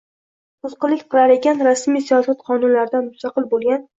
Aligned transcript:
to‘sqinlik 0.65 1.03
qilar 1.11 1.33
ekan, 1.33 1.61
rasmiy 1.67 2.03
siyosat 2.07 2.41
qonuniyatlaridan 2.47 3.09
mustaqil 3.13 3.49
bo‘lgan 3.55 3.87